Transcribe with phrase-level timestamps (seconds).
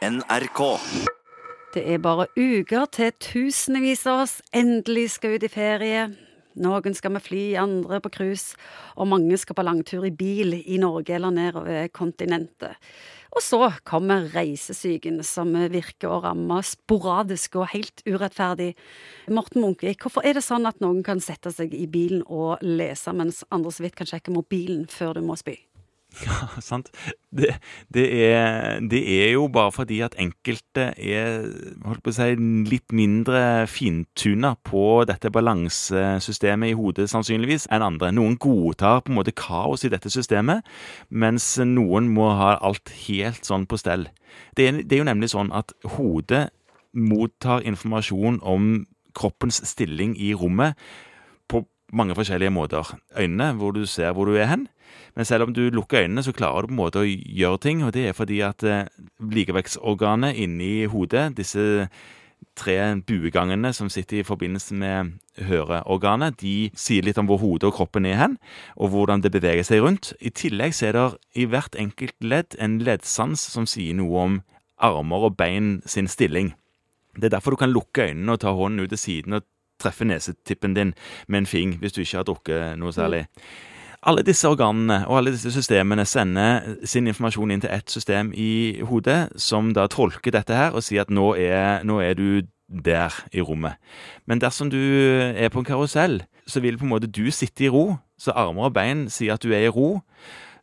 [0.00, 0.60] NRK.
[1.74, 6.06] Det er bare uker til tusenvis av oss endelig skal ut i ferie.
[6.60, 8.56] Noen skal med fly, andre på cruise,
[8.96, 12.80] og mange skal på langtur i bil i Norge eller nedover kontinentet.
[13.36, 18.72] Og så kommer reisesyken, som virker å ramme sporadisk og helt urettferdig.
[19.28, 23.12] Morten Munkvik, hvorfor er det sånn at noen kan sette seg i bilen og lese,
[23.12, 25.60] mens andre så vidt kan sjekke mobilen før du må spy?
[26.26, 26.90] Ja, sant.
[27.30, 27.54] Det,
[27.94, 31.46] det, er, det, er, jo bare fordi at enkelte er
[31.86, 32.34] holdt på å si,
[32.66, 38.10] litt mindre fintuna på dette balansesystemet i hodet, sannsynligvis, enn andre.
[38.14, 40.66] Noen godtar på en måte kaos i dette systemet,
[41.08, 44.08] mens noen må ha alt helt sånn på stell.
[44.58, 46.48] Det er, det er jo nemlig sånn at hodet
[46.90, 48.72] mottar informasjon om
[49.14, 50.78] kroppens stilling i rommet
[51.92, 52.94] mange forskjellige måter.
[53.18, 54.68] Øynene, hvor du ser hvor du er hen.
[55.16, 57.84] Men selv om du lukker øynene, så klarer du på en måte å gjøre ting.
[57.84, 58.86] Og det er fordi at eh,
[59.20, 61.88] likevektsorganet inni hodet, disse
[62.56, 62.76] tre
[63.06, 65.12] buegangene som sitter i forbindelse med
[65.48, 68.38] høreorganet, de sier litt om hvor hodet og kroppen er hen,
[68.76, 70.12] og hvordan det beveger seg rundt.
[70.20, 74.40] I tillegg så er det i hvert enkelt ledd en leddsans som sier noe om
[74.80, 76.54] armer og bein sin stilling.
[77.16, 79.46] Det er derfor du kan lukke øynene og ta hånden ut til siden og
[79.80, 80.94] treffe nesetippen din
[81.28, 83.26] med en fing hvis du ikke har drukket noe særlig.
[84.00, 88.80] Alle disse organene og alle disse systemene sender sin informasjon inn til ett system i
[88.88, 93.12] hodet, som da tolker dette her og sier at nå er, nå er du der
[93.32, 93.76] i rommet.
[94.26, 97.68] Men dersom du er på en karusell, så vil på en måte du sitte i
[97.68, 100.00] ro, så armer og bein sier at du er i ro.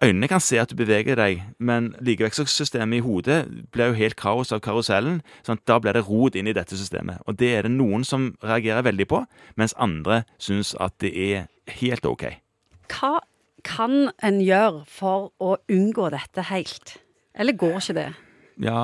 [0.00, 3.40] Øynene kan se at du beveger deg, men likevektssystemet i hodet
[3.72, 5.18] blir jo helt kaos av karusellen.
[5.44, 7.20] sånn Da blir det rot inn i dette systemet.
[7.28, 9.20] Og det er det noen som reagerer veldig på,
[9.60, 11.50] mens andre syns at det er
[11.82, 12.24] helt OK.
[12.88, 13.20] Hva
[13.62, 16.96] kan en gjøre for å unngå dette helt?
[17.36, 18.08] Eller går ikke det?
[18.60, 18.80] Ja,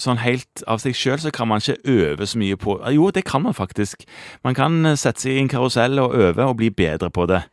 [0.00, 3.24] sånn helt av seg sjøl så kan man ikke øve så mye på Jo, det
[3.24, 4.04] kan man faktisk.
[4.44, 7.46] Man kan sette seg i en karusell og øve og bli bedre på det.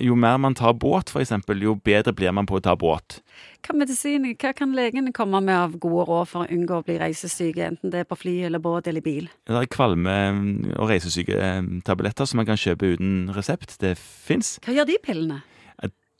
[0.00, 3.20] Jo mer man tar båt, f.eks., jo bedre blir man på å ta båt.
[3.62, 6.98] Hva medisin, hva kan legene komme med av gode råd for å unngå å bli
[7.02, 9.28] reisesyke, enten det er på fly eller båt eller bil?
[9.46, 13.78] Det er kvalme- og reisesyketabletter som man kan kjøpe uten resept.
[13.82, 14.56] Det fins.
[14.64, 15.42] Hva gjør de pillene?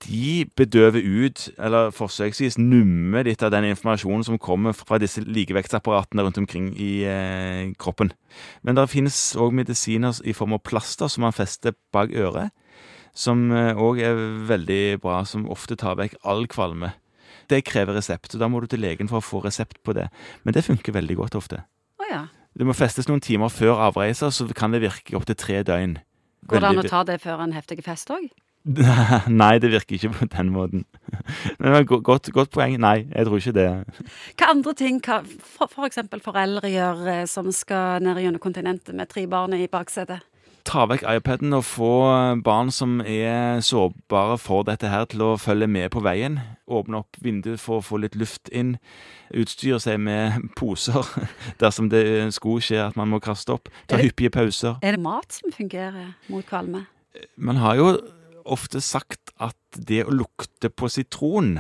[0.02, 6.24] De bedøver ut, eller forsøksvis nummer litt av den informasjonen som kommer fra disse likevektsapparatene
[6.26, 8.10] rundt omkring i eh, kroppen.
[8.66, 12.50] Men det finnes òg medisiner i form av plaster som man fester bak øret
[13.12, 16.94] som òg eh, er veldig bra, som ofte tar vekk all kvalme.
[17.50, 20.08] Det krever resept, og da må du til legen for å få resept på det.
[20.44, 21.64] Men det funker veldig godt ofte.
[22.00, 22.26] Oh, ja.
[22.56, 25.98] Det må festes noen timer før avreise, så kan det virke opptil tre døgn.
[26.48, 28.30] Går det an å ta det før en heftig fest òg?
[29.42, 30.84] Nei, det virker ikke på den måten.
[31.58, 32.76] Men det var godt, godt poeng.
[32.82, 33.68] Nei, jeg tror ikke det.
[34.38, 38.94] Hva andre ting kan for, for eksempel foreldre gjør eh, som skal ned gjennom kontinentet
[38.94, 40.22] med tre barn i baksetet?
[40.68, 41.92] Ta vekk iPaden og få
[42.44, 46.38] barn som er sårbare for dette her, til å følge med på veien.
[46.70, 48.76] Åpne opp vinduet for å få litt luft inn.
[49.34, 51.06] Utstyre seg med poser
[51.62, 52.04] dersom det
[52.36, 53.70] skulle skje at man må kaste opp.
[53.90, 54.78] Ta hyppige pauser.
[54.82, 56.86] Er det mat som fungerer mot kvalme?
[57.36, 57.92] Man har jo
[58.48, 61.56] ofte sagt at det å lukte på sitron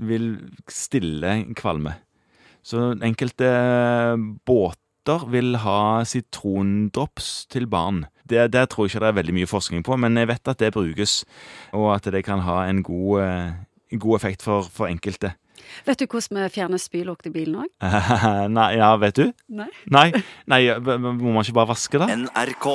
[0.00, 0.32] vil
[0.70, 1.96] stille kvalme.
[2.62, 3.48] Så enkelte
[4.46, 4.79] båter
[5.30, 9.84] vil ha sitrondrops til barn det, der tror jeg ikke det er veldig mye forskning
[9.86, 11.24] på, men jeg vet at det brukes,
[11.72, 15.34] og at det kan ha en god, eh, god effekt for, for, enkelte.
[15.86, 17.72] Vet du hvordan vi fjerner spylukt i bilen òg?
[18.58, 19.26] Nei, ja, vet du?
[19.48, 19.68] Nei.
[19.90, 20.10] Nei,
[20.50, 22.08] Nei, Må man ikke bare vaske da?
[22.10, 22.70] NRK.